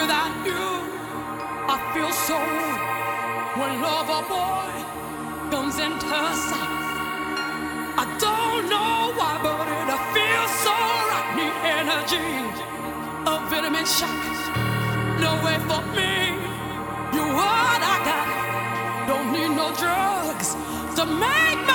[0.00, 0.66] without you,
[1.74, 2.38] I feel so.
[3.58, 4.70] When lover boy
[5.50, 6.74] comes into sight,
[8.02, 10.76] I don't know why, but it feels so
[11.10, 11.28] right.
[11.38, 12.28] Need energy,
[13.32, 14.38] a vitamin shot.
[15.24, 16.14] No way for me.
[17.14, 18.28] You what I got.
[19.10, 20.48] Don't need no drugs
[20.96, 21.67] to make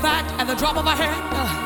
[0.00, 1.61] Fact, at the drop of a hat,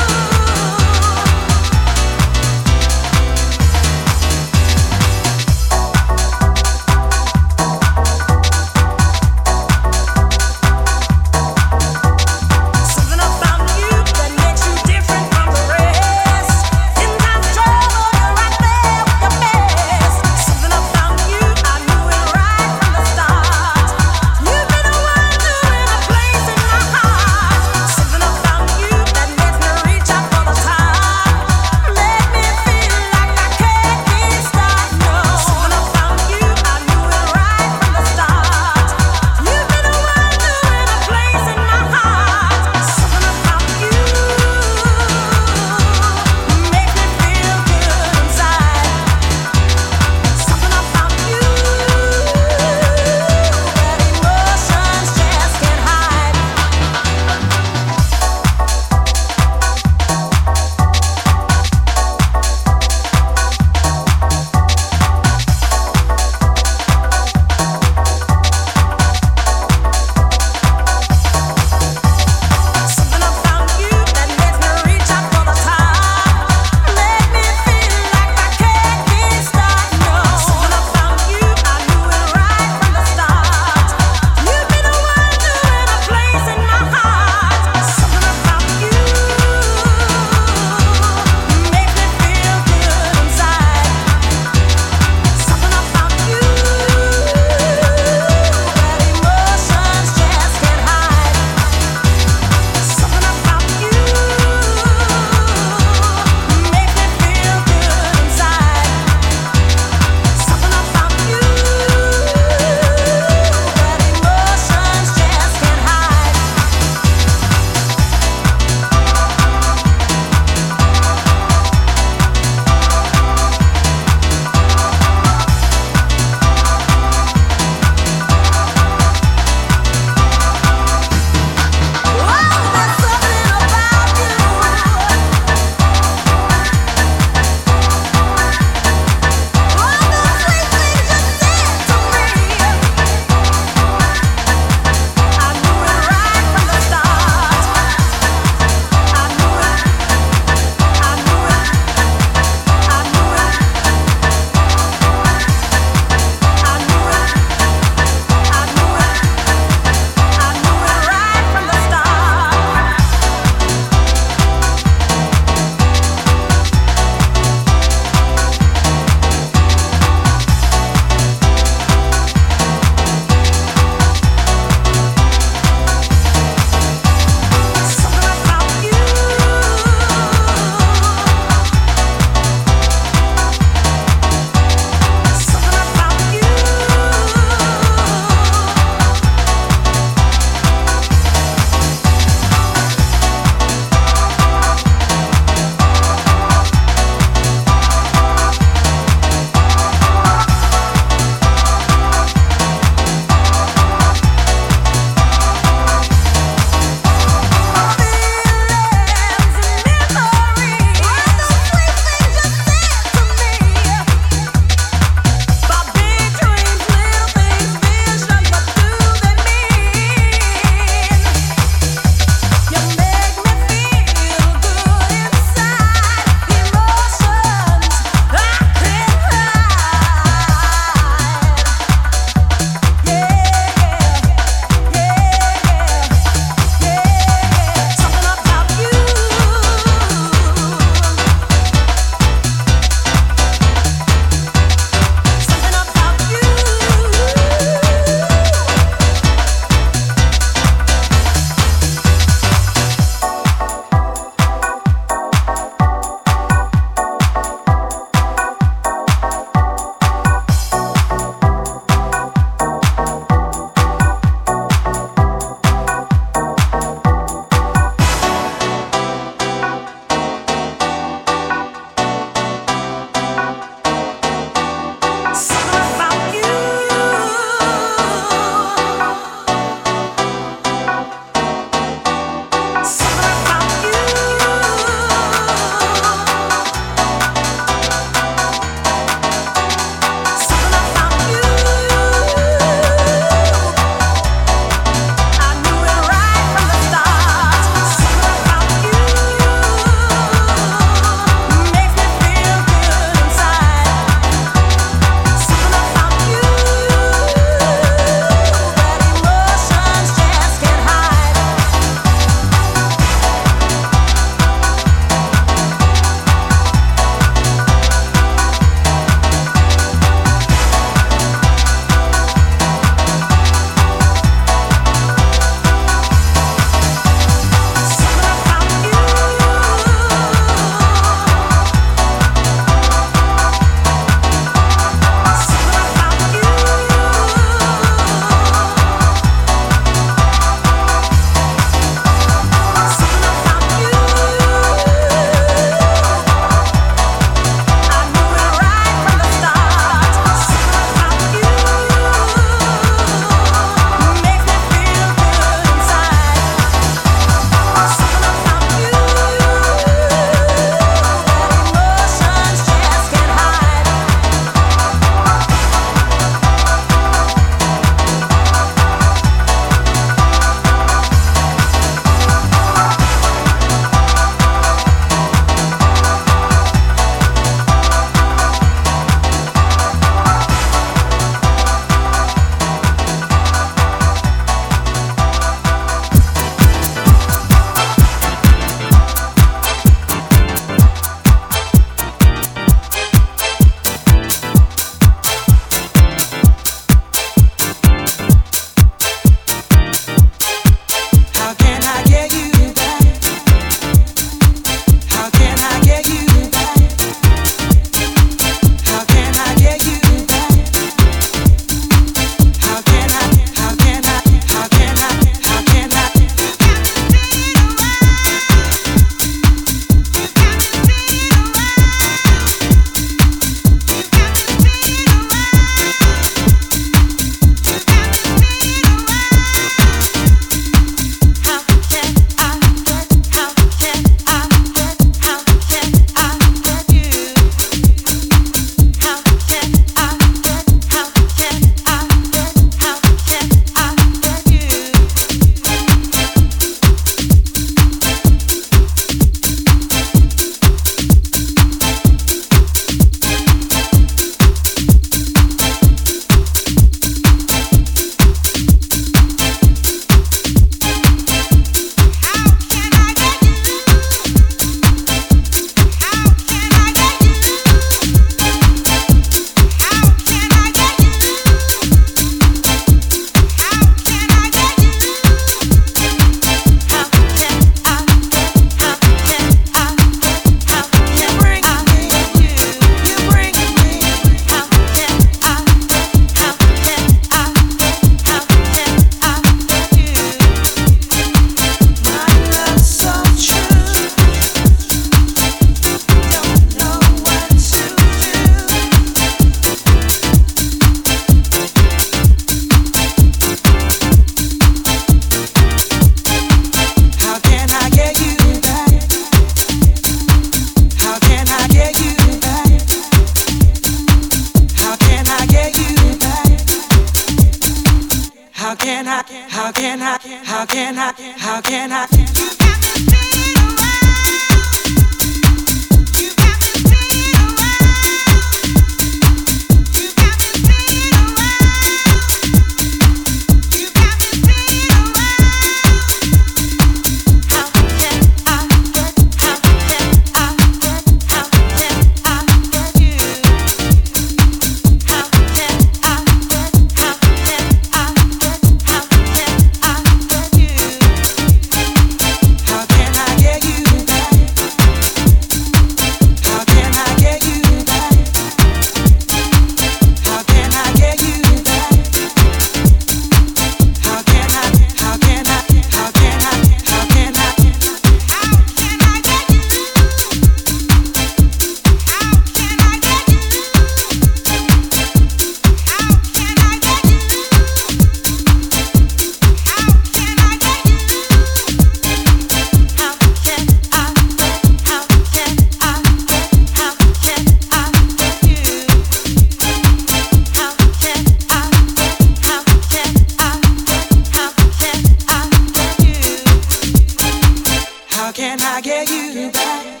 [598.22, 600.00] How can I get you back?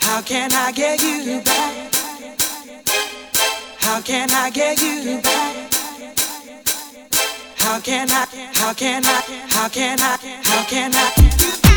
[0.00, 1.94] How can I get you back?
[3.78, 5.72] How can I get you back?
[7.56, 8.26] How can I?
[8.52, 9.22] How can I?
[9.48, 10.18] How can I?
[10.42, 11.73] How can I?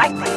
[0.00, 0.29] But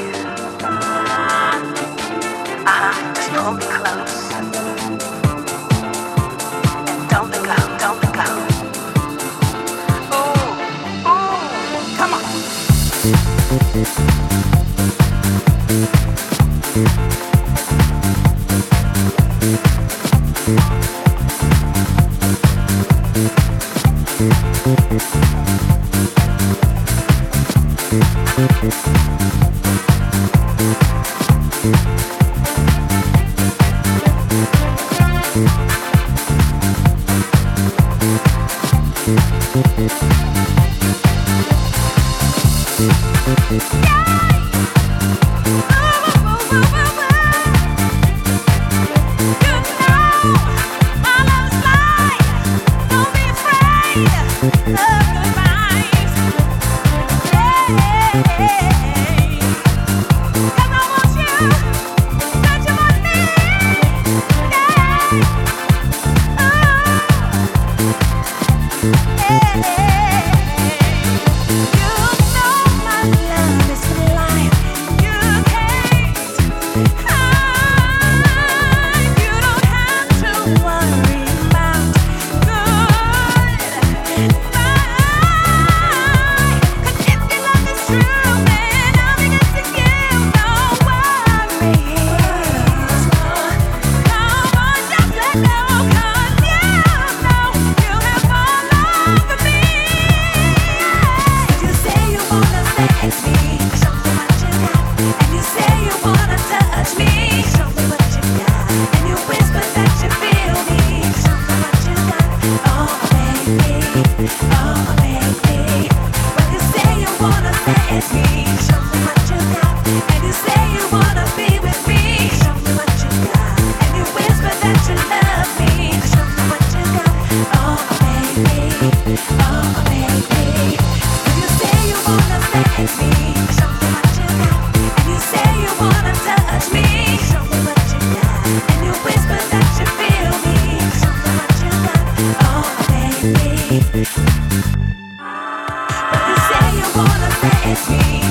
[147.65, 148.22] let me